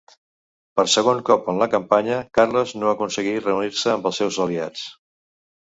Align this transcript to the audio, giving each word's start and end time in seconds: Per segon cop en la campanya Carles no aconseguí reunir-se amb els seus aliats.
Per 0.79 0.85
segon 0.93 1.21
cop 1.27 1.51
en 1.53 1.59
la 1.65 1.67
campanya 1.73 2.17
Carles 2.39 2.75
no 2.81 2.91
aconseguí 2.95 3.37
reunir-se 3.45 3.95
amb 3.95 4.11
els 4.13 4.21
seus 4.25 4.43
aliats. 4.49 4.91